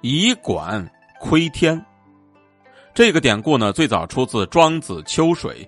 [0.00, 0.86] 以管
[1.20, 1.84] 窥天。
[2.94, 5.64] 这个典故呢，最早出自《庄子·秋水》。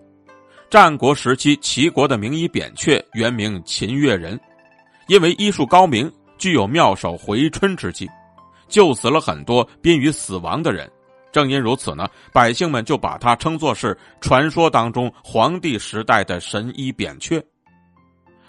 [0.68, 4.38] 战国时期，齐国的名医扁鹊原名秦越人，
[5.08, 8.08] 因为医术高明，具有妙手回春之技，
[8.68, 10.88] 救死了很多濒于死亡的人。
[11.32, 17.44] 正因如此呢，百姓们就把他称作是传说当中黄帝时代的神医扁鹊。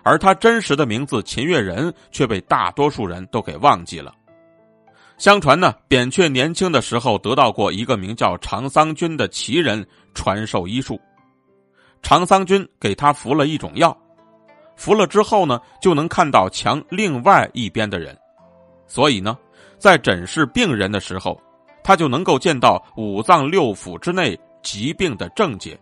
[0.04, 4.13] 而他真实的名字秦越人却被大多数人都给忘记了。
[5.21, 9.85] 相传呢，扁鹊年轻的时候得到过一个名叫长桑君的奇人
[10.16, 10.99] 传授医术。
[12.02, 13.95] 长桑君给他服了一种药，
[14.76, 18.17] 服了之后呢，就能看到墙另外一边的人，
[18.88, 19.38] 所以呢，
[19.77, 21.40] 在诊视病人的时候，
[21.84, 25.79] 他就能够见到五脏六腑之内疾病的症结。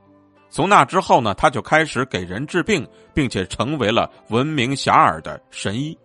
[0.49, 5.97] 从那之后呢，他就开始给人治病，并且成为了闻名遐迩的神医。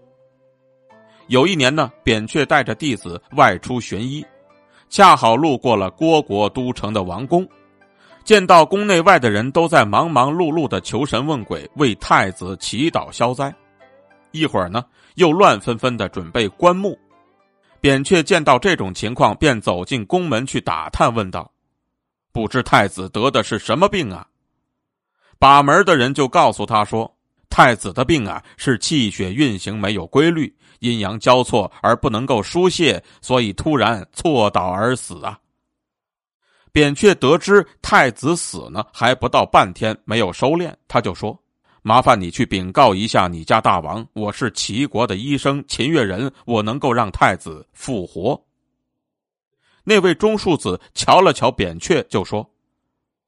[1.28, 4.24] 有一年呢，扁鹊带着弟子外出寻医，
[4.90, 7.48] 恰好路过了虢国都城的王宫，
[8.24, 13.54] 见到宫内外的人都在忙忙碌碌的求神问鬼，为太子祈祷消灾。
[14.32, 16.98] 一会儿呢，又乱纷纷的准备棺木。
[17.80, 21.50] 扁鹊见到这种情况，便走进宫门去打探，问道
[22.32, 24.26] ：“不知太子得的是什么病啊？”
[25.38, 27.10] 把门的人就告诉他说。
[27.54, 35.38] 太子的病啊，是气血运行没有规律，阴阳交错而不能够疏泄，所以突然错倒而死啊。
[36.72, 41.40] 扁鹊得知太子死呢，还不到半天，没有收敛，他就说
[41.80, 48.36] ：“麻烦你去禀告一下你家大王，我是齐国的医生秦越人，我能够让太子复活。”
[49.86, 52.44] 那位中庶子瞧了瞧扁鹊，就说：“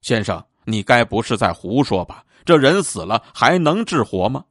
[0.03, 4.41] 先生，你该不是在胡说吧？”这人死了还能治活吗？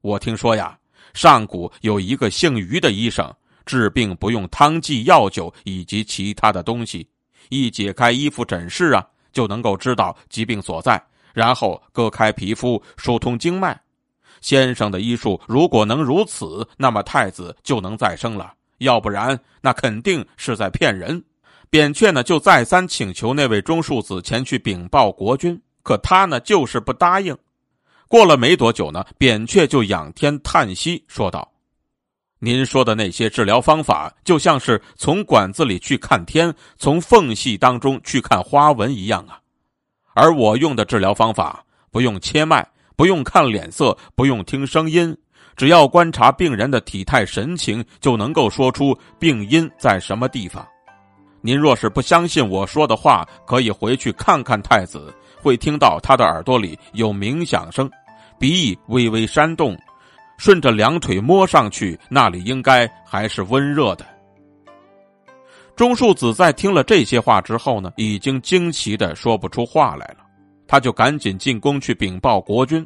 [0.00, 0.76] 我听说呀，
[1.14, 3.32] 上古有一个姓于的医生，
[3.64, 7.08] 治病不用汤剂药酒以及其他的东西，
[7.48, 11.00] 一解开衣服诊视啊，就能够知道疾病所在，
[11.32, 13.80] 然后割开皮肤，疏通经脉。
[14.40, 21.24] 先生的医术如果能如此，那么太子就能再生了；要不然，那肯定是在骗人。
[21.70, 25.62] 扁鹊呢，就再三请求那位中庶子前去禀报国君。
[25.86, 27.38] 可他呢，就是不答应。
[28.08, 31.48] 过了没多久呢，扁鹊就仰天叹息，说道
[32.40, 39.38] ：“您说的那些治疗方法，就像是从管子里去看天，从缝隙当中去看花纹一样啊。
[40.12, 45.16] 而我用的治疗方法，不用切脉，不用看脸色，不用听声音，
[45.54, 50.66] 只要观察病人的体态神情，就能够说出病因在什么地方。
[51.42, 55.14] 您若是不相信我说的话，可以回去看看太子。”
[55.46, 57.88] 会听到他的耳朵里有鸣响声，
[58.36, 59.78] 鼻翼微微扇动，
[60.38, 64.04] 顺着两腿摸上去，那里应该还是温热的。
[65.76, 70.24] 钟树子在听了这些话之后呢，已经惊奇的说不出话来了，
[70.66, 72.84] 他就赶紧进宫去禀报国君。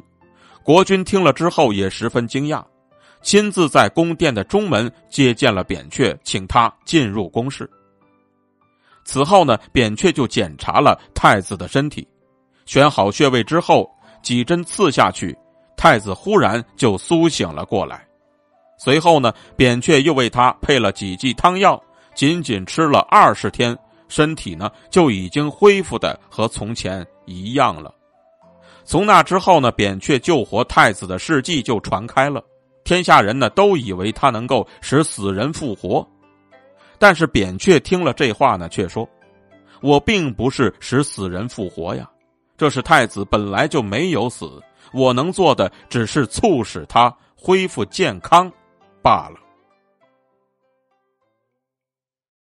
[0.61, 2.63] 国君听了之后也十分惊讶，
[3.23, 7.67] 亲自在宫殿的中门接见了扁鹊，请他进入宫室。
[9.03, 12.07] 此后呢，扁鹊就检查了太子的身体。
[12.71, 15.37] 选好穴位之后，几针刺下去，
[15.75, 18.07] 太子忽然就苏醒了过来。
[18.77, 21.77] 随后呢，扁鹊又为他配了几剂汤药，
[22.15, 23.77] 仅仅吃了二十天，
[24.07, 27.93] 身体呢就已经恢复的和从前一样了。
[28.85, 32.41] 从那之后呢，扁鹊救活太子的事迹就传开了，
[32.85, 36.07] 天下人呢都以为他能够使死人复活。
[36.97, 39.05] 但是扁鹊听了这话呢，却说
[39.83, 42.09] ：“我并不是使死人复活呀。”
[42.61, 44.61] 这是太子本来就没有死，
[44.93, 48.51] 我能做的只是促使他恢复健康，
[49.01, 49.39] 罢了。